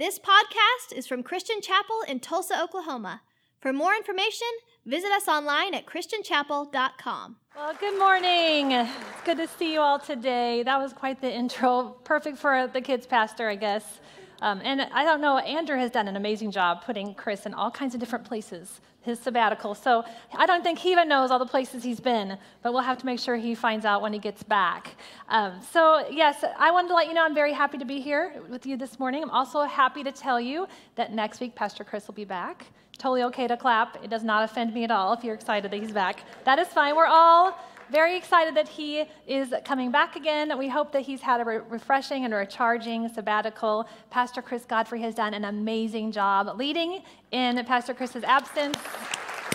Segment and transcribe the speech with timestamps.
[0.00, 3.20] This podcast is from Christian Chapel in Tulsa, Oklahoma.
[3.60, 4.48] For more information,
[4.86, 7.36] visit us online at christianchapel.com.
[7.54, 8.72] Well, good morning.
[8.72, 8.90] It's
[9.26, 10.62] good to see you all today.
[10.62, 11.98] That was quite the intro.
[12.04, 14.00] Perfect for the kids' pastor, I guess.
[14.40, 17.70] Um, and I don't know, Andrew has done an amazing job putting Chris in all
[17.70, 19.74] kinds of different places, his sabbatical.
[19.74, 20.04] So
[20.34, 23.06] I don't think he even knows all the places he's been, but we'll have to
[23.06, 24.96] make sure he finds out when he gets back.
[25.28, 28.42] Um, so, yes, I wanted to let you know I'm very happy to be here
[28.48, 29.22] with you this morning.
[29.22, 32.66] I'm also happy to tell you that next week Pastor Chris will be back.
[32.98, 34.02] Totally okay to clap.
[34.04, 36.22] It does not offend me at all if you're excited that he's back.
[36.44, 36.94] That is fine.
[36.94, 37.58] We're all
[37.90, 40.56] very excited that he is coming back again.
[40.56, 43.88] We hope that he's had a re- refreshing and recharging sabbatical.
[44.10, 48.78] Pastor Chris Godfrey has done an amazing job leading in Pastor Chris's absence.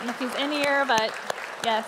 [0.02, 1.18] If he's in here, but
[1.64, 1.88] yes,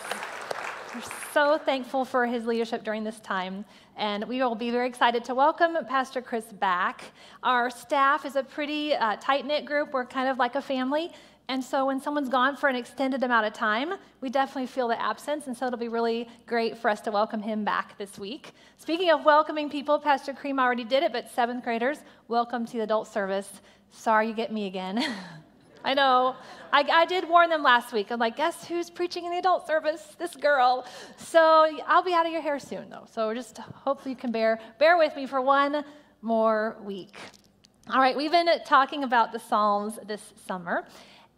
[0.96, 1.02] we're
[1.34, 3.66] so thankful for his leadership during this time.
[3.98, 7.04] And we will be very excited to welcome Pastor Chris back.
[7.44, 9.92] Our staff is a pretty uh, tight knit group.
[9.92, 11.12] We're kind of like a family.
[11.50, 15.02] And so when someone's gone for an extended amount of time, we definitely feel the
[15.02, 15.48] absence.
[15.48, 18.52] And so it'll be really great for us to welcome him back this week.
[18.78, 22.84] Speaking of welcoming people, Pastor Cream already did it, but seventh graders, welcome to the
[22.84, 23.50] adult service.
[23.92, 25.02] Sorry you get me again.
[25.86, 26.36] I know.
[26.74, 28.12] I, I, did warn them last week.
[28.12, 30.16] I'm like, guess who's preaching in the adult service?
[30.20, 30.86] This girl.
[31.16, 33.06] So I'll be out of your hair soon, though.
[33.10, 35.86] So just hopefully you can bear bear with me for one
[36.22, 37.16] more week.
[37.90, 40.86] All right, we've been talking about the Psalms this summer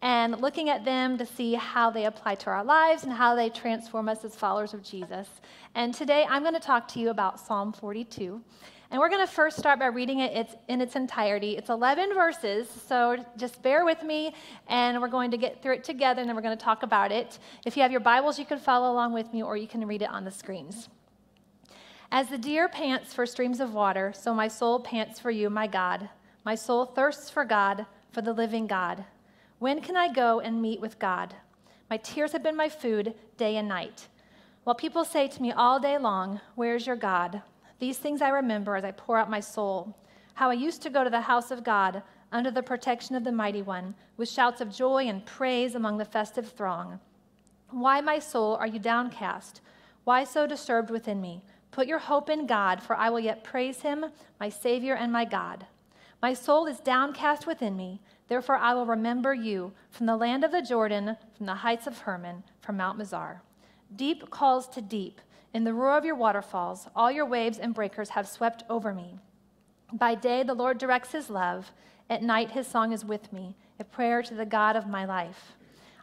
[0.02, 3.50] and looking at them to see how they apply to our lives and how they
[3.50, 5.28] transform us as followers of Jesus.
[5.76, 8.42] And today I'm going to talk to you about Psalm 42.
[8.92, 11.56] And we're going to first start by reading it in its entirety.
[11.58, 14.34] It's 11 verses, so just bear with me,
[14.68, 17.12] and we're going to get through it together, and then we're going to talk about
[17.12, 17.38] it.
[17.68, 20.02] If you have your Bibles, you can follow along with me, or you can read
[20.02, 20.90] it on the screens.
[22.12, 25.68] As the deer pants for streams of water, so my soul pants for you, my
[25.68, 26.10] God.
[26.44, 29.06] My soul thirsts for God, for the living God.
[29.60, 31.36] When can I go and meet with God?
[31.90, 34.08] My tears have been my food day and night.
[34.64, 37.42] While people say to me all day long, Where's your God?
[37.80, 39.98] These things I remember as I pour out my soul.
[40.36, 43.32] How I used to go to the house of God under the protection of the
[43.34, 47.00] Mighty One, with shouts of joy and praise among the festive throng.
[47.72, 49.60] Why, my soul, are you downcast?
[50.06, 51.44] Why so disturbed within me?
[51.72, 54.06] Put your hope in God, for I will yet praise him,
[54.40, 55.66] my Savior and my God.
[56.22, 58.02] My soul is downcast within me.
[58.28, 62.00] Therefore, I will remember you from the land of the Jordan, from the heights of
[62.00, 63.40] Hermon, from Mount Mizar.
[63.96, 65.22] Deep calls to deep.
[65.54, 69.18] In the roar of your waterfalls, all your waves and breakers have swept over me.
[69.92, 71.72] By day, the Lord directs his love.
[72.10, 75.54] At night, his song is with me, a prayer to the God of my life.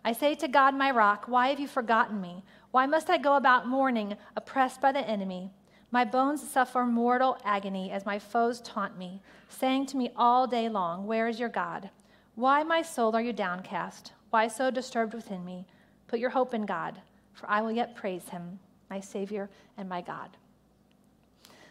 [0.04, 2.42] I say to God, my rock, why have you forgotten me?
[2.70, 5.50] Why must I go about mourning, oppressed by the enemy?
[5.96, 10.68] My bones suffer mortal agony as my foes taunt me, saying to me all day
[10.68, 11.88] long, Where is your God?
[12.34, 14.12] Why, my soul, are you downcast?
[14.28, 15.64] Why so disturbed within me?
[16.06, 17.00] Put your hope in God,
[17.32, 18.58] for I will yet praise him,
[18.90, 19.48] my Savior
[19.78, 20.36] and my God.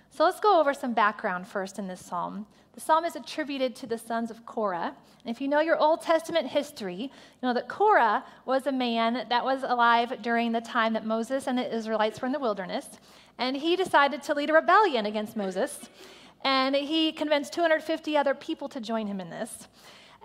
[0.09, 2.47] So let's go over some background first in this psalm.
[2.74, 4.96] The psalm is attributed to the sons of Korah.
[5.24, 7.09] And if you know your Old Testament history, you
[7.44, 11.57] know that Korah was a man that was alive during the time that Moses and
[11.57, 12.88] the Israelites were in the wilderness.
[13.38, 15.90] And he decided to lead a rebellion against Moses.
[16.44, 19.68] And he convinced 250 other people to join him in this.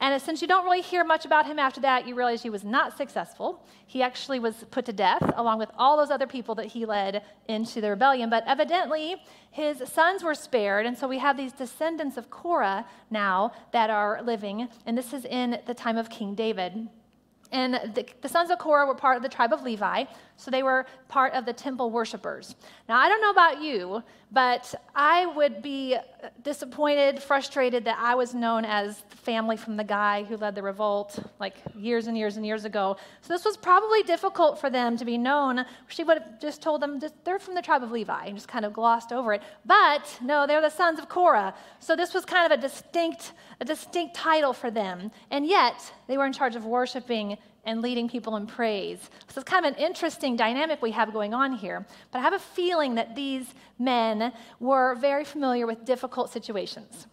[0.02, 2.64] And since you don't really hear much about him after that, you realize he was
[2.64, 3.62] not successful.
[3.86, 7.22] He actually was put to death along with all those other people that he led
[7.48, 8.30] into the rebellion.
[8.30, 10.86] But evidently, his sons were spared.
[10.86, 14.68] And so we have these descendants of Korah now that are living.
[14.86, 16.88] And this is in the time of King David.
[17.52, 20.04] And the, the, sons of Korah were part of the tribe of Levi,
[20.40, 22.54] so they were part of the temple worshipers.
[22.88, 24.02] Now, I don't know about you,
[24.32, 25.98] but I would be
[26.42, 30.62] disappointed, frustrated that I was known as the family from the guy who led the
[30.62, 32.96] revolt like years and years and years ago.
[33.20, 35.66] So this was probably difficult for them to be known.
[35.88, 38.64] She would have just told them they're from the tribe of Levi and just kind
[38.64, 39.42] of glossed over it.
[39.66, 41.54] But no, they're the sons of Korah.
[41.80, 45.10] So this was kind of a distinct, a distinct title for them.
[45.30, 48.98] And yet, they were in charge of worshiping and leading people in praise.
[49.28, 51.86] So it's kind of an interesting dynamic we have going on here.
[52.10, 57.06] But I have a feeling that these men were very familiar with difficult situations.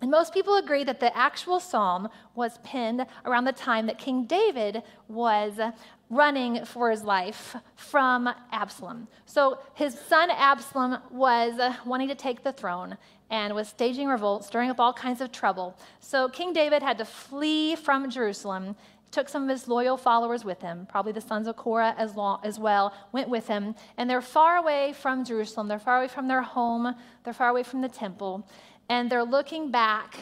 [0.00, 4.24] And most people agree that the actual psalm was penned around the time that King
[4.24, 5.60] David was
[6.08, 9.08] running for his life from Absalom.
[9.26, 12.96] So his son Absalom was wanting to take the throne
[13.28, 15.78] and was staging revolts, stirring up all kinds of trouble.
[16.00, 18.76] So King David had to flee from Jerusalem
[19.10, 22.40] took some of his loyal followers with him, probably the sons of Korah as, long,
[22.44, 23.74] as well, went with him.
[23.96, 25.68] And they're far away from Jerusalem.
[25.68, 26.94] They're far away from their home.
[27.24, 28.48] They're far away from the temple.
[28.88, 30.16] And they're looking back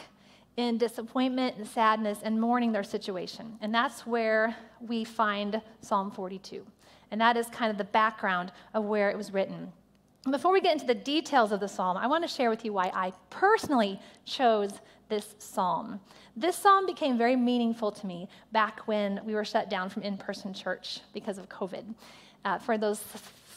[0.57, 3.57] in disappointment and sadness and mourning their situation.
[3.61, 6.65] And that's where we find Psalm 42.
[7.11, 9.71] And that is kind of the background of where it was written.
[10.29, 12.73] Before we get into the details of the psalm, I want to share with you
[12.73, 14.73] why I personally chose
[15.09, 15.99] this psalm.
[16.35, 20.17] This psalm became very meaningful to me back when we were shut down from in
[20.17, 21.83] person church because of COVID.
[22.45, 23.01] Uh, for those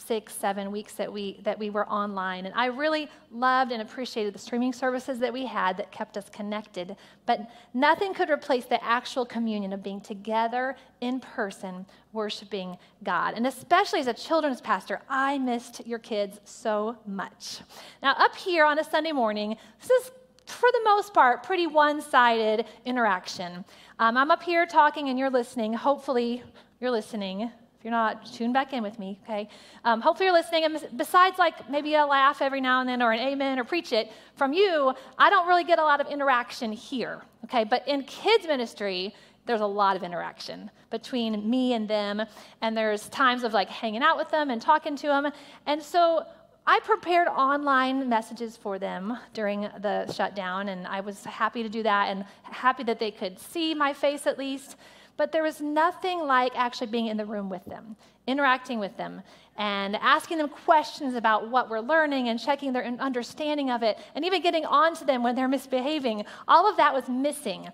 [0.05, 2.45] six, seven weeks that we, that we were online.
[2.45, 6.29] And I really loved and appreciated the streaming services that we had that kept us
[6.29, 6.95] connected.
[7.25, 13.35] But nothing could replace the actual communion of being together in person, worshiping God.
[13.35, 17.59] And especially as a children's pastor, I missed your kids so much.
[18.01, 20.11] Now, up here on a Sunday morning, this is
[20.45, 23.63] for the most part, pretty one sided interaction.
[23.99, 25.73] Um, I'm up here talking and you're listening.
[25.73, 26.43] Hopefully,
[26.79, 27.41] you're listening
[27.83, 29.49] If you're not, tune back in with me, okay?
[29.83, 30.63] Um, hopefully you're listening.
[30.63, 33.91] And besides, like, maybe a laugh every now and then or an amen or preach
[33.91, 37.63] it from you, I don't really get a lot of interaction here, okay?
[37.63, 39.13] But in kids' ministry,
[39.45, 42.21] there's a lot of interaction between me and them.
[42.61, 45.27] And there's times of like hanging out with them and talking to them.
[45.65, 46.25] And so
[46.65, 51.83] I prepared online messages for them during the shutdown, and I was happy to do
[51.83, 54.77] that and happy that they could see my face at least.
[55.17, 59.21] But there was nothing like actually being in the room with them, interacting with them,
[59.57, 64.23] and asking them questions about what we're learning and checking their understanding of it, and
[64.23, 66.23] even getting on to them when they're misbehaving.
[66.47, 67.69] All of that was missing.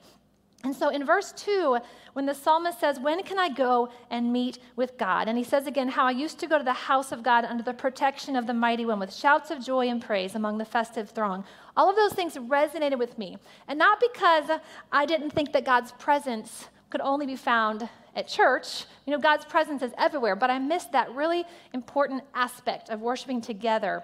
[0.64, 1.78] And so in verse 2,
[2.14, 5.30] when the psalmist says, When can I go and meet with God?
[5.30, 7.64] And he says again, How I used to go to the house of God under
[7.64, 11.12] the protection of the mighty one with shouts of joy and praise among the festive
[11.12, 11.46] throng.
[11.78, 13.38] All of those things resonated with me.
[13.70, 14.60] And not because
[14.92, 18.84] I didn't think that God's presence could only be found at church.
[19.06, 23.40] You know, God's presence is everywhere, but I missed that really important aspect of worshiping
[23.40, 24.04] together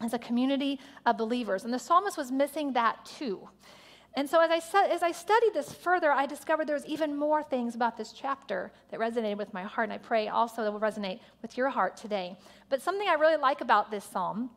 [0.00, 1.64] as a community of believers.
[1.64, 3.48] And the psalmist was missing that too.
[4.16, 7.42] And so, as I, as I studied this further, I discovered there was even more
[7.42, 10.80] things about this chapter that resonated with my heart, and I pray also that will
[10.80, 12.36] resonate with your heart today.
[12.68, 14.50] But something I really like about this psalm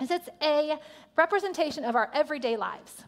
[0.00, 0.78] is it's a
[1.16, 3.02] representation of our everyday lives.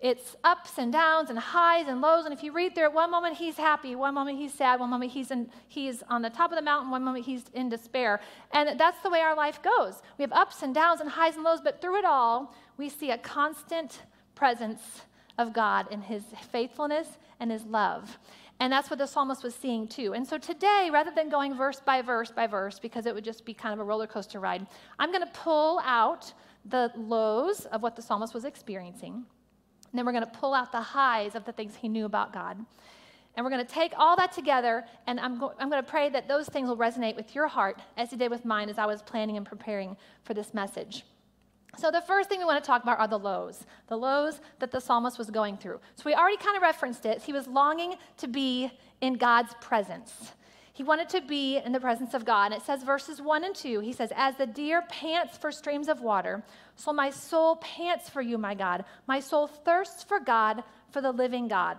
[0.00, 2.24] It's ups and downs and highs and lows.
[2.24, 4.90] And if you read through it, one moment he's happy, one moment he's sad, one
[4.90, 8.20] moment he's, in, he's on the top of the mountain, one moment he's in despair.
[8.52, 10.00] And that's the way our life goes.
[10.16, 13.10] We have ups and downs and highs and lows, but through it all, we see
[13.10, 14.02] a constant
[14.36, 15.02] presence
[15.38, 18.18] of God in his faithfulness and his love.
[18.60, 20.14] And that's what the psalmist was seeing too.
[20.14, 23.44] And so today, rather than going verse by verse by verse, because it would just
[23.44, 24.66] be kind of a roller coaster ride,
[24.98, 26.32] I'm going to pull out
[26.64, 29.14] the lows of what the psalmist was experiencing.
[29.14, 32.32] And then we're going to pull out the highs of the things he knew about
[32.32, 32.58] God.
[33.36, 36.08] And we're going to take all that together, and I'm, go- I'm going to pray
[36.08, 38.86] that those things will resonate with your heart as they did with mine as I
[38.86, 41.04] was planning and preparing for this message.
[41.76, 44.70] So, the first thing we want to talk about are the lows, the lows that
[44.70, 45.80] the psalmist was going through.
[45.96, 47.22] So, we already kind of referenced it.
[47.22, 48.70] He was longing to be
[49.00, 50.32] in God's presence.
[50.72, 52.52] He wanted to be in the presence of God.
[52.52, 55.88] And it says, verses 1 and 2, he says, As the deer pants for streams
[55.88, 56.44] of water,
[56.76, 58.84] so my soul pants for you, my God.
[59.08, 60.62] My soul thirsts for God,
[60.92, 61.78] for the living God.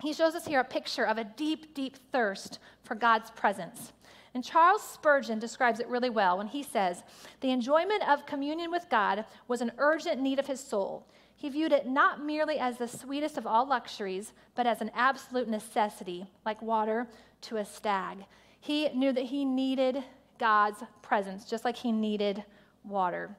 [0.00, 3.92] He shows us here a picture of a deep, deep thirst for God's presence.
[4.34, 7.02] And Charles Spurgeon describes it really well when he says,
[7.40, 11.06] The enjoyment of communion with God was an urgent need of his soul.
[11.34, 15.48] He viewed it not merely as the sweetest of all luxuries, but as an absolute
[15.48, 17.08] necessity, like water
[17.42, 18.18] to a stag.
[18.60, 20.04] He knew that he needed
[20.38, 22.44] God's presence, just like he needed
[22.84, 23.30] water.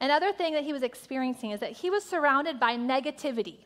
[0.00, 3.58] Another thing that he was experiencing is that he was surrounded by negativity.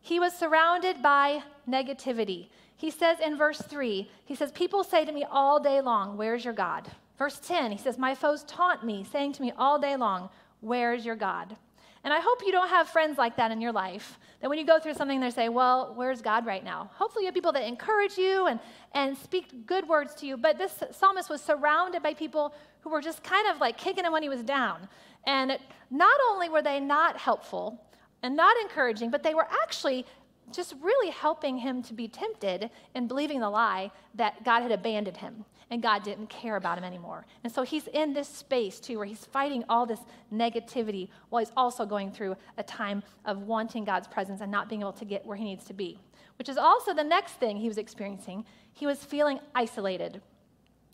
[0.00, 2.48] He was surrounded by negativity.
[2.82, 6.44] He says in verse 3, he says, People say to me all day long, Where's
[6.44, 6.90] your God?
[7.16, 11.06] Verse 10, he says, My foes taunt me, saying to me all day long, Where's
[11.06, 11.54] your God?
[12.02, 14.66] And I hope you don't have friends like that in your life, that when you
[14.66, 16.90] go through something, they say, Well, where's God right now?
[16.94, 18.58] Hopefully, you have people that encourage you and,
[18.96, 20.36] and speak good words to you.
[20.36, 24.10] But this psalmist was surrounded by people who were just kind of like kicking him
[24.10, 24.88] when he was down.
[25.24, 25.56] And
[25.88, 27.80] not only were they not helpful
[28.24, 30.04] and not encouraging, but they were actually
[30.50, 35.18] just really helping him to be tempted and believing the lie that God had abandoned
[35.18, 37.24] him and God didn't care about him anymore.
[37.44, 40.00] And so he's in this space too where he's fighting all this
[40.32, 44.82] negativity while he's also going through a time of wanting God's presence and not being
[44.82, 45.98] able to get where he needs to be,
[46.36, 48.44] which is also the next thing he was experiencing.
[48.74, 50.20] He was feeling isolated.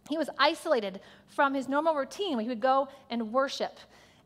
[0.09, 3.81] He was isolated from his normal routine where he would go and worship.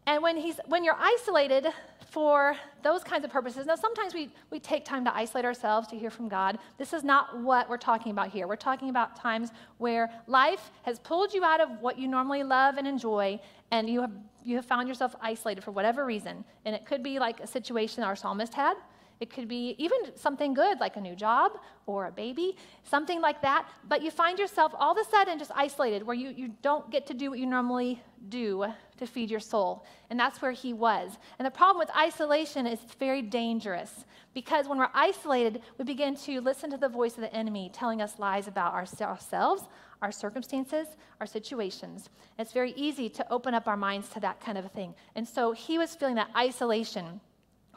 [0.06, 1.68] And when, he's, when you're isolated,
[2.12, 3.64] for those kinds of purposes.
[3.64, 6.58] Now, sometimes we, we take time to isolate ourselves to hear from God.
[6.76, 8.46] This is not what we're talking about here.
[8.46, 12.76] We're talking about times where life has pulled you out of what you normally love
[12.76, 13.40] and enjoy,
[13.70, 14.12] and you have,
[14.44, 16.44] you have found yourself isolated for whatever reason.
[16.66, 18.74] And it could be like a situation our psalmist had.
[19.20, 21.52] It could be even something good like a new job
[21.86, 23.66] or a baby, something like that.
[23.88, 27.06] But you find yourself all of a sudden just isolated where you, you don't get
[27.06, 28.66] to do what you normally do
[29.02, 29.84] to feed your soul.
[30.10, 31.18] And that's where he was.
[31.38, 36.14] And the problem with isolation is it's very dangerous because when we're isolated, we begin
[36.16, 39.64] to listen to the voice of the enemy telling us lies about ourselves,
[40.00, 40.86] our circumstances,
[41.20, 42.10] our situations.
[42.38, 44.94] It's very easy to open up our minds to that kind of a thing.
[45.16, 47.20] And so he was feeling that isolation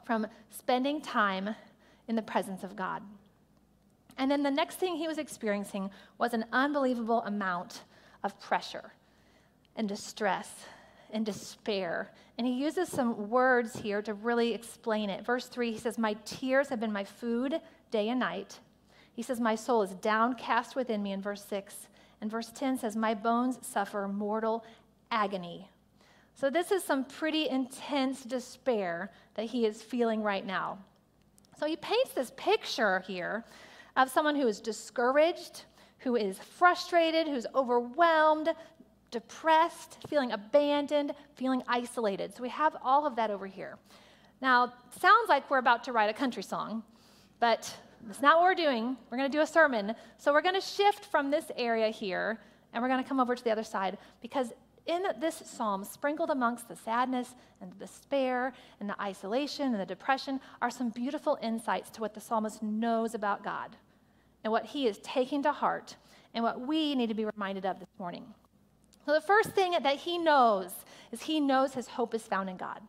[0.05, 1.55] from spending time
[2.07, 3.01] in the presence of God.
[4.17, 5.89] And then the next thing he was experiencing
[6.19, 7.81] was an unbelievable amount
[8.23, 8.93] of pressure
[9.75, 10.49] and distress
[11.15, 12.11] and despair.
[12.37, 15.25] And he uses some words here to really explain it.
[15.25, 18.59] Verse 3, he says, My tears have been my food day and night.
[19.13, 21.87] He says, My soul is downcast within me in verse 6.
[22.19, 24.65] And verse 10 says, My bones suffer mortal
[25.09, 25.69] agony.
[26.33, 30.77] So, this is some pretty intense despair that he is feeling right now.
[31.57, 33.45] So, he paints this picture here
[33.95, 35.63] of someone who is discouraged,
[35.99, 38.49] who is frustrated, who's overwhelmed,
[39.19, 42.35] depressed, feeling abandoned, feeling isolated.
[42.35, 43.77] So, we have all of that over here.
[44.41, 46.83] Now, sounds like we're about to write a country song,
[47.39, 47.73] but
[48.05, 48.97] that's not what we're doing.
[49.09, 49.95] We're going to do a sermon.
[50.17, 52.39] So we're going to shift from this area here
[52.73, 54.53] and we're going to come over to the other side because
[54.85, 59.85] in this psalm, sprinkled amongst the sadness and the despair and the isolation and the
[59.85, 63.75] depression, are some beautiful insights to what the psalmist knows about God
[64.43, 65.95] and what he is taking to heart
[66.35, 68.25] and what we need to be reminded of this morning.
[69.05, 70.71] So, the first thing that he knows
[71.11, 72.81] is he knows his hope is found in God.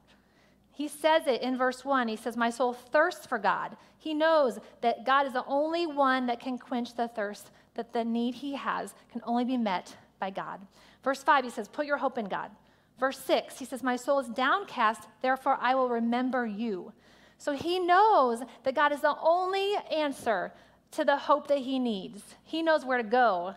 [0.73, 2.09] He says it in verse 1.
[2.09, 3.77] He says, My soul thirsts for God.
[3.99, 8.05] He knows that God is the only one that can quench the thirst, that the
[8.05, 10.61] need he has can only be met by God.
[11.03, 12.51] Verse 5, he says, Put your hope in God.
[12.99, 16.93] Verse 6, he says, My soul is downcast, therefore I will remember you.
[17.39, 20.53] So he knows that God is the only answer
[20.93, 22.23] to the hope that he needs.
[22.45, 23.55] He knows where to go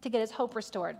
[0.00, 0.96] to get his hope restored.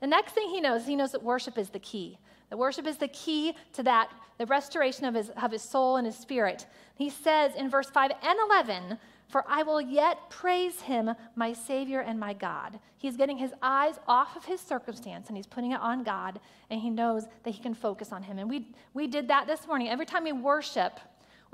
[0.00, 2.18] The next thing he knows, he knows that worship is the key.
[2.50, 6.06] The worship is the key to that, the restoration of his, of his soul and
[6.06, 6.66] his spirit.
[6.94, 8.98] He says in verse 5 and 11,
[9.28, 12.78] For I will yet praise him, my Savior and my God.
[12.98, 16.38] He's getting his eyes off of his circumstance and he's putting it on God,
[16.70, 18.38] and he knows that he can focus on him.
[18.38, 19.88] And we, we did that this morning.
[19.88, 21.00] Every time we worship,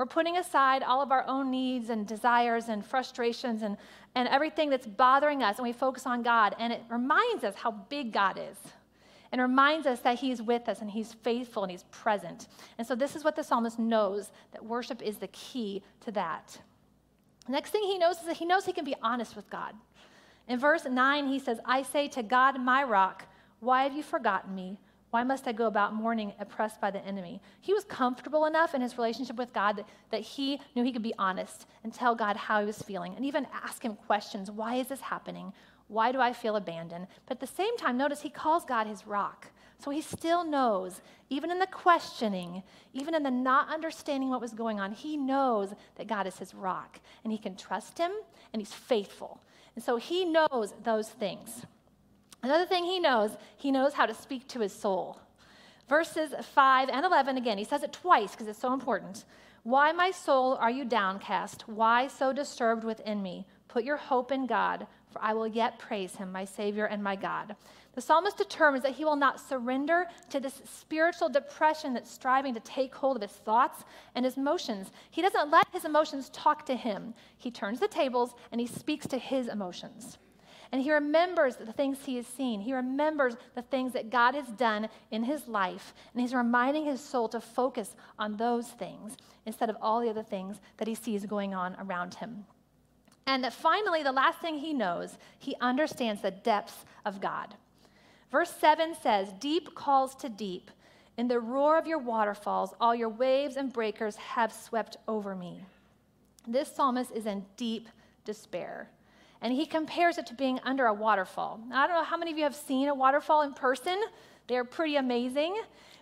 [0.00, 3.76] we're putting aside all of our own needs and desires and frustrations and,
[4.14, 6.56] and everything that's bothering us, and we focus on God.
[6.58, 8.56] And it reminds us how big God is
[9.30, 12.48] and reminds us that He's with us and He's faithful and He's present.
[12.78, 16.58] And so, this is what the psalmist knows that worship is the key to that.
[17.46, 19.74] next thing he knows is that he knows he can be honest with God.
[20.48, 23.26] In verse 9, he says, I say to God, my rock,
[23.58, 24.80] why have you forgotten me?
[25.10, 27.40] Why must I go about mourning, oppressed by the enemy?
[27.60, 31.02] He was comfortable enough in his relationship with God that, that, he knew he could
[31.02, 34.50] be honest and tell God how he was feeling and even ask him questions.
[34.50, 35.52] Why is this happening?
[35.88, 37.08] Why do I feel abandoned?
[37.26, 39.48] But at the same time, notice he calls God his rock.
[39.80, 41.00] So he still knows,
[41.30, 42.62] even in the questioning,
[42.92, 46.54] even in the not understanding what was going on, he knows that God is his
[46.54, 48.12] rock and he can trust him
[48.52, 49.40] and he's faithful.
[49.74, 51.64] And so he knows those things.
[52.42, 55.18] Another thing he knows, he knows how to speak to his soul.
[55.88, 59.24] Verses 5 and 11, again, he says it twice because it's so important.
[59.62, 61.68] Why, my soul, are you downcast?
[61.68, 63.46] Why so disturbed within me?
[63.68, 67.14] Put your hope in God, for I will yet praise him, my Savior and my
[67.14, 67.56] God.
[67.94, 72.60] The psalmist determines that he will not surrender to this spiritual depression that's striving to
[72.60, 74.92] take hold of his thoughts and his emotions.
[75.10, 77.14] He doesn't let his emotions talk to him.
[77.36, 80.18] He turns the tables and he speaks to his emotions.
[80.72, 82.60] And he remembers the things he has seen.
[82.60, 85.94] He remembers the things that God has done in his life.
[86.12, 90.22] And he's reminding his soul to focus on those things instead of all the other
[90.22, 92.44] things that he sees going on around him.
[93.26, 97.54] And that finally, the last thing he knows, he understands the depths of God.
[98.30, 100.70] Verse 7 says, Deep calls to deep.
[101.16, 105.64] In the roar of your waterfalls, all your waves and breakers have swept over me.
[106.46, 107.88] This psalmist is in deep
[108.24, 108.88] despair.
[109.42, 111.60] And he compares it to being under a waterfall.
[111.68, 113.98] Now, I don't know how many of you have seen a waterfall in person.
[114.48, 115.56] They're pretty amazing.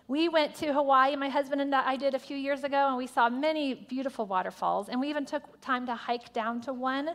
[0.07, 3.07] We went to Hawaii, my husband and I did a few years ago, and we
[3.07, 4.89] saw many beautiful waterfalls.
[4.89, 7.11] And we even took time to hike down to one.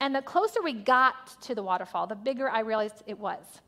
[0.00, 3.60] And the closer we got to the waterfall, the bigger I realized it was.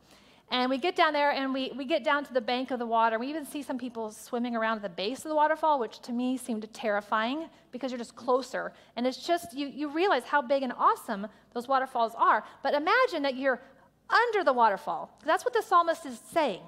[0.53, 2.87] And we get down there and we, we get down to the bank of the
[2.87, 3.19] water.
[3.19, 6.13] We even see some people swimming around at the base of the waterfall, which to
[6.13, 8.73] me seemed terrifying because you're just closer.
[8.95, 12.45] And it's just, you, you realize how big and awesome those waterfalls are.
[12.63, 13.63] But imagine that you're
[14.11, 15.11] under the waterfall.
[15.25, 16.61] That's what the psalmist is saying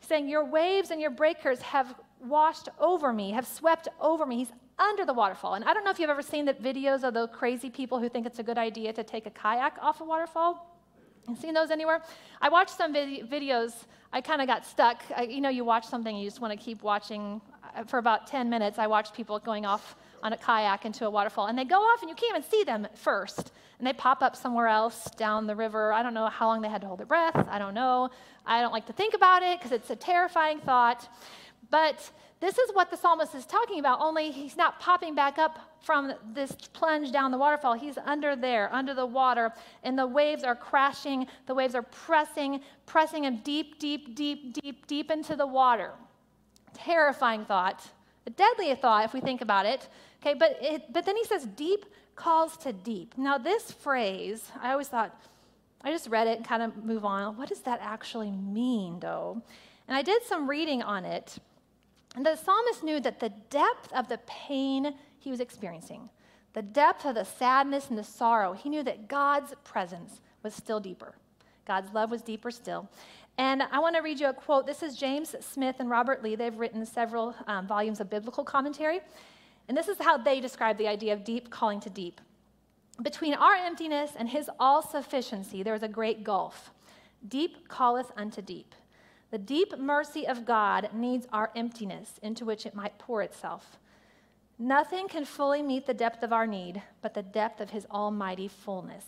[0.00, 4.38] saying, Your waves and your breakers have washed over me, have swept over me.
[4.38, 5.54] He's under the waterfall.
[5.54, 8.08] And I don't know if you've ever seen the videos of those crazy people who
[8.08, 10.77] think it's a good idea to take a kayak off a waterfall.
[11.40, 12.02] Seen those anywhere?
[12.40, 13.72] I watched some vid- videos.
[14.12, 15.02] I kind of got stuck.
[15.14, 17.40] I, you know, you watch something you just want to keep watching.
[17.76, 21.10] Uh, for about 10 minutes, I watched people going off on a kayak into a
[21.10, 21.46] waterfall.
[21.46, 23.52] And they go off and you can't even see them at first.
[23.78, 25.92] And they pop up somewhere else down the river.
[25.92, 27.46] I don't know how long they had to hold their breath.
[27.48, 28.10] I don't know.
[28.46, 31.08] I don't like to think about it because it's a terrifying thought.
[31.70, 32.10] But
[32.40, 36.12] this is what the psalmist is talking about, only he's not popping back up from
[36.32, 37.74] this plunge down the waterfall.
[37.74, 41.26] He's under there, under the water, and the waves are crashing.
[41.46, 45.92] The waves are pressing, pressing him deep, deep, deep, deep, deep into the water.
[46.74, 47.84] Terrifying thought,
[48.26, 49.88] a deadly thought if we think about it.
[50.22, 53.14] Okay, but, it, but then he says, deep calls to deep.
[53.16, 55.18] Now, this phrase, I always thought,
[55.82, 57.36] I just read it and kind of move on.
[57.36, 59.42] What does that actually mean, though?
[59.86, 61.38] And I did some reading on it.
[62.18, 66.10] And the psalmist knew that the depth of the pain he was experiencing,
[66.52, 70.80] the depth of the sadness and the sorrow, he knew that God's presence was still
[70.80, 71.14] deeper.
[71.64, 72.88] God's love was deeper still.
[73.38, 74.66] And I want to read you a quote.
[74.66, 76.34] This is James Smith and Robert Lee.
[76.34, 78.98] They've written several um, volumes of biblical commentary.
[79.68, 82.20] And this is how they describe the idea of deep calling to deep.
[83.00, 86.72] Between our emptiness and his all sufficiency, there is a great gulf.
[87.28, 88.74] Deep calleth unto deep.
[89.30, 93.78] The deep mercy of God needs our emptiness into which it might pour itself.
[94.58, 98.48] Nothing can fully meet the depth of our need but the depth of his almighty
[98.48, 99.04] fullness.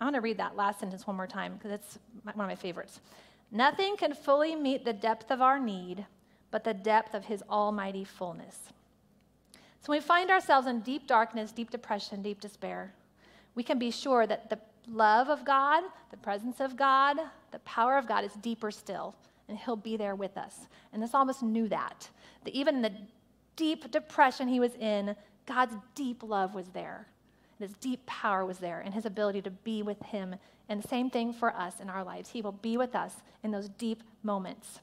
[0.00, 2.54] I want to read that last sentence one more time because it's one of my
[2.54, 3.00] favorites.
[3.50, 6.06] Nothing can fully meet the depth of our need
[6.50, 8.72] but the depth of his almighty fullness.
[9.80, 12.92] So when we find ourselves in deep darkness, deep depression, deep despair,
[13.54, 14.58] we can be sure that the
[14.88, 17.16] love of God, the presence of God,
[17.50, 19.14] the power of God is deeper still,
[19.48, 20.68] and He'll be there with us.
[20.92, 22.08] And the psalmist knew that.
[22.44, 22.92] That even in the
[23.56, 25.16] deep depression he was in,
[25.46, 27.06] God's deep love was there.
[27.58, 30.36] And his deep power was there, and his ability to be with him.
[30.68, 32.30] And the same thing for us in our lives.
[32.30, 34.80] He will be with us in those deep moments.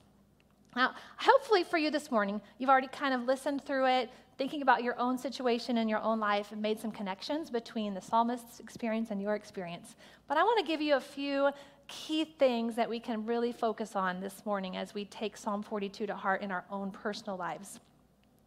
[0.75, 4.83] Now, hopefully for you this morning, you've already kind of listened through it, thinking about
[4.83, 9.09] your own situation in your own life, and made some connections between the psalmist's experience
[9.09, 9.95] and your experience.
[10.27, 11.49] But I want to give you a few
[11.87, 16.07] key things that we can really focus on this morning as we take Psalm 42
[16.07, 17.79] to heart in our own personal lives.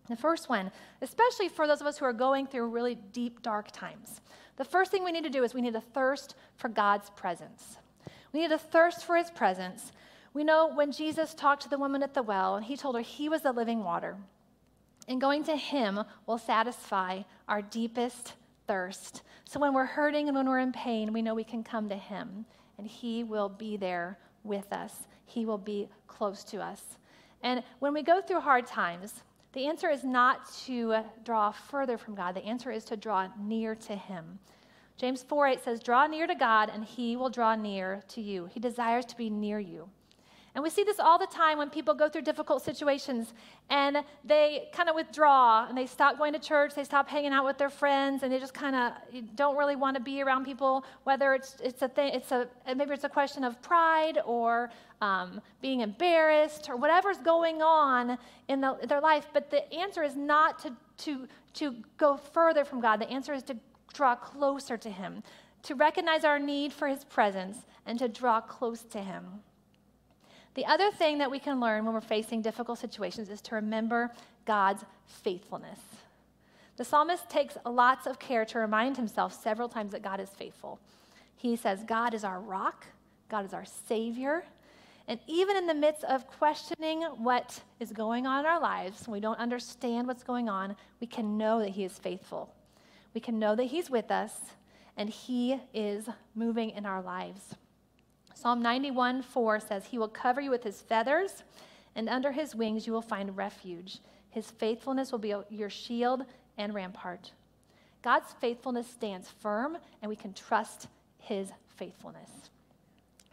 [0.09, 3.71] The first one, especially for those of us who are going through really deep, dark
[3.71, 4.21] times,
[4.57, 7.79] the first thing we need to do is we need to thirst for God's presence.
[8.33, 9.93] We need to thirst for his presence
[10.39, 13.01] we know when Jesus talked to the woman at the well, and he told her
[13.01, 14.17] he was the living water.
[15.09, 18.35] And going to him will satisfy our deepest
[18.69, 19.23] thirst.
[19.47, 21.97] So when we're hurting and when we're in pain, we know we can come to
[21.97, 22.47] him,
[22.79, 25.09] and he will be there with us.
[25.25, 26.83] He will be close to us.
[27.43, 29.25] And when we go through hard times,
[29.55, 32.37] the answer is not to draw further from God.
[32.37, 34.39] The answer is to draw near to him.
[34.97, 38.47] James 4 8 says, Draw near to God, and he will draw near to you.
[38.47, 39.89] He desires to be near you.
[40.59, 43.33] And we see this all the time when people go through difficult situations
[43.71, 47.45] and they kind of withdraw and they stop going to church, they stop hanging out
[47.45, 48.93] with their friends, and they just kind of
[49.37, 50.85] don't really want to be around people.
[51.05, 55.41] Whether it's it's a thing, it's a maybe it's a question of pride or um,
[55.63, 58.19] being embarrassed or whatever's going on
[58.49, 59.29] in the, their life.
[59.33, 60.73] But the answer is not to
[61.05, 63.01] to to go further from God.
[63.01, 63.57] The answer is to
[63.95, 65.23] draw closer to Him,
[65.63, 69.45] to recognize our need for His presence, and to draw close to Him.
[70.55, 74.11] The other thing that we can learn when we're facing difficult situations is to remember
[74.45, 75.79] God's faithfulness.
[76.77, 80.79] The psalmist takes lots of care to remind himself several times that God is faithful.
[81.37, 82.87] He says, God is our rock,
[83.29, 84.45] God is our Savior.
[85.09, 89.21] And even in the midst of questioning what is going on in our lives, we
[89.21, 92.55] don't understand what's going on, we can know that He is faithful.
[93.15, 94.33] We can know that He's with us
[94.97, 97.55] and He is moving in our lives.
[98.41, 101.43] Psalm 91 4 says, He will cover you with his feathers,
[101.97, 103.99] and under his wings you will find refuge.
[104.31, 106.23] His faithfulness will be your shield
[106.57, 107.33] and rampart.
[108.01, 110.87] God's faithfulness stands firm, and we can trust
[111.19, 112.31] his faithfulness.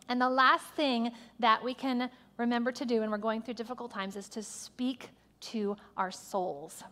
[0.10, 3.91] And the last thing that we can remember to do when we're going through difficult
[3.91, 5.10] times is to speak
[5.41, 6.84] to our souls.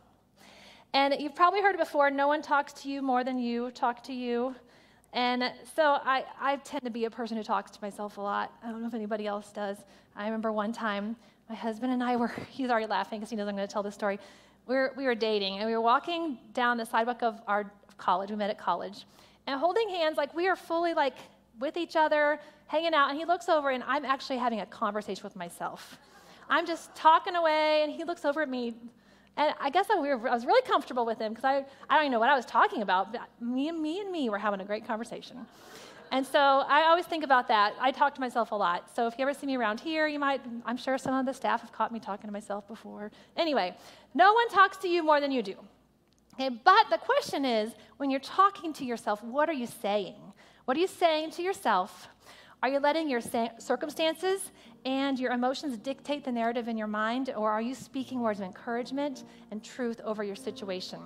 [0.94, 4.04] And you've probably heard it before no one talks to you more than you talk
[4.04, 4.54] to you.
[5.14, 8.52] And so I, I tend to be a person who talks to myself a lot.
[8.64, 9.78] I don't know if anybody else does.
[10.16, 11.16] I remember one time
[11.50, 13.84] my husband and I were, he's already laughing because he knows I'm going to tell
[13.84, 14.20] this story.
[14.66, 18.32] We were, we were dating and we were walking down the sidewalk of our college.
[18.32, 19.06] We met at college
[19.46, 21.16] and holding hands, like we are fully like
[21.60, 23.10] with each other, hanging out.
[23.10, 26.00] And he looks over and I'm actually having a conversation with myself.
[26.50, 28.74] I'm just talking away and he looks over at me
[29.36, 31.96] And I guess I, we were, I was really comfortable with him because I, I
[31.96, 34.38] don't even know what I was talking about, but me and me and me were
[34.38, 35.46] having a great conversation.
[36.12, 37.74] And so I always think about that.
[37.82, 38.96] I talk to myself a lot.
[38.96, 41.34] So if you ever see me around here, you might, I'm sure some of the
[41.34, 43.12] staff have caught me talking to myself before.
[43.36, 43.76] Anyway,
[44.14, 45.56] no one talks to you more than you do.
[46.36, 50.16] Okay, but the question is when you're talking to yourself, what are you saying?
[50.66, 52.08] What are you saying to yourself?
[52.64, 53.20] Are you letting your
[53.58, 54.52] circumstances
[54.86, 58.46] and your emotions dictate the narrative in your mind, or are you speaking words of
[58.46, 61.02] encouragement and truth over your situation?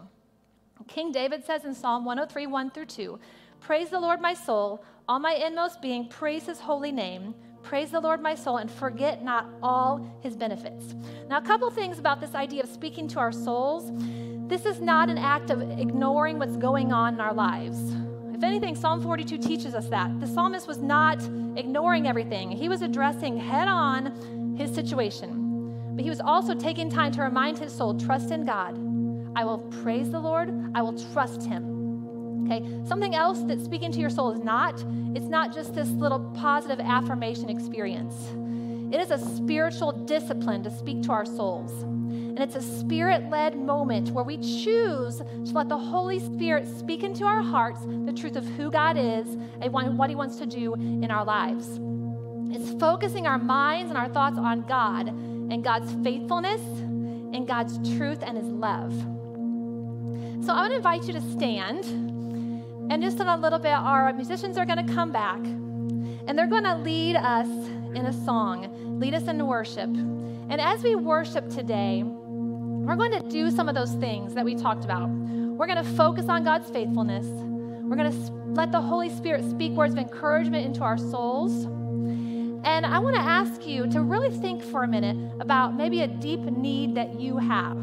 [0.87, 3.19] King David says in Psalm 103, 1 through 2,
[3.59, 7.33] Praise the Lord, my soul, all my inmost being, praise his holy name.
[7.63, 10.93] Praise the Lord, my soul, and forget not all his benefits.
[11.27, 13.91] Now, a couple things about this idea of speaking to our souls.
[14.47, 17.95] This is not an act of ignoring what's going on in our lives.
[18.37, 20.19] If anything, Psalm 42 teaches us that.
[20.19, 21.19] The psalmist was not
[21.55, 25.95] ignoring everything, he was addressing head on his situation.
[25.95, 28.77] But he was also taking time to remind his soul trust in God.
[29.35, 32.45] I will praise the Lord, I will trust him.
[32.45, 36.19] Okay, something else that speaking to your soul is not, it's not just this little
[36.35, 38.13] positive affirmation experience.
[38.93, 41.71] It is a spiritual discipline to speak to our souls.
[42.37, 47.01] And it's a spirit led moment where we choose to let the Holy Spirit speak
[47.01, 49.25] into our hearts the truth of who God is
[49.59, 51.79] and what He wants to do in our lives.
[52.55, 58.21] It's focusing our minds and our thoughts on God and God's faithfulness and God's truth
[58.21, 58.93] and His love.
[60.45, 61.85] So I want to invite you to stand.
[62.91, 66.45] And just in a little bit, our musicians are going to come back and they're
[66.45, 67.47] going to lead us
[67.95, 69.89] in a song, lead us in worship.
[70.49, 72.05] And as we worship today,
[72.87, 75.09] we're going to do some of those things that we talked about.
[75.09, 77.25] We're going to focus on God's faithfulness.
[77.27, 81.65] We're going to let the Holy Spirit speak words of encouragement into our souls.
[82.63, 86.07] And I want to ask you to really think for a minute about maybe a
[86.07, 87.77] deep need that you have.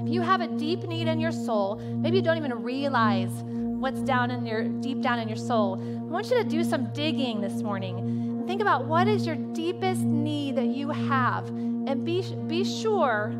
[0.00, 4.00] If you have a deep need in your soul, maybe you don't even realize what's
[4.00, 5.78] down in your deep down in your soul.
[5.78, 10.00] I want you to do some digging this morning think about what is your deepest
[10.00, 13.32] need that you have and be be sure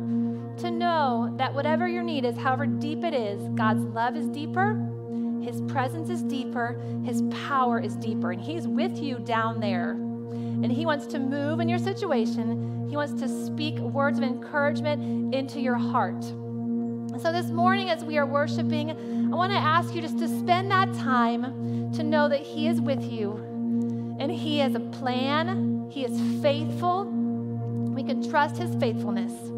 [0.61, 4.73] to know that whatever your need is, however deep it is, God's love is deeper,
[5.41, 9.91] his presence is deeper, his power is deeper, and he's with you down there.
[9.91, 12.87] And he wants to move in your situation.
[12.87, 16.23] He wants to speak words of encouragement into your heart.
[16.23, 20.69] So, this morning, as we are worshiping, I want to ask you just to spend
[20.71, 26.05] that time to know that He is with you and He has a plan, He
[26.05, 27.05] is faithful.
[27.05, 29.50] We can trust His faithfulness.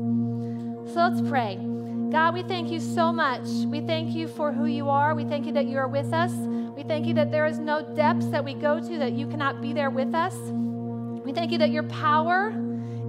[0.93, 1.55] So, let's pray.
[2.11, 3.47] God, we thank you so much.
[3.65, 5.15] We thank you for who you are.
[5.15, 6.31] We thank you that you are with us.
[6.75, 9.59] We thank you that there is no depths that we go to that you cannot
[9.59, 10.35] be there with us.
[11.25, 12.53] We thank you that your power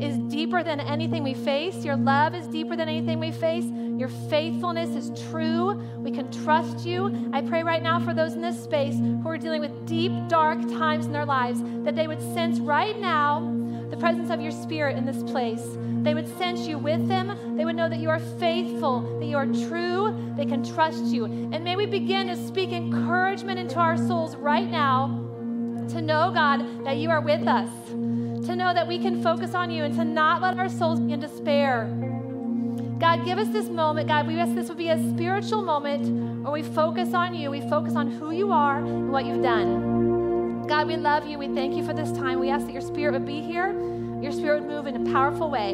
[0.00, 1.84] is deeper than anything we face.
[1.84, 3.66] Your love is deeper than anything we face.
[3.98, 5.74] Your faithfulness is true.
[5.98, 7.30] We can trust you.
[7.34, 10.58] I pray right now for those in this space who are dealing with deep, dark
[10.70, 13.40] times in their lives that they would sense right now
[13.94, 15.62] the presence of your spirit in this place.
[16.02, 17.56] They would sense you with them.
[17.56, 20.34] They would know that you are faithful, that you are true.
[20.36, 21.26] They can trust you.
[21.26, 25.20] And may we begin to speak encouragement into our souls right now
[25.90, 27.70] to know, God, that you are with us
[28.46, 31.12] to know that we can focus on you and to not let our souls be
[31.12, 31.86] in despair.
[32.98, 34.08] God, give us this moment.
[34.08, 37.60] God, we ask this would be a spiritual moment where we focus on you, we
[37.68, 39.93] focus on who you are and what you've done.
[40.64, 41.38] God, we love you.
[41.38, 42.40] We thank you for this time.
[42.40, 43.72] We ask that your spirit would be here,
[44.20, 45.72] your spirit would move in a powerful way.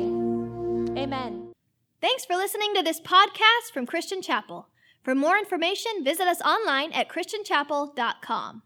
[1.01, 1.53] Amen.
[2.01, 4.69] Thanks for listening to this podcast from Christian Chapel.
[5.03, 8.63] For more information, visit us online at christianchapel.com.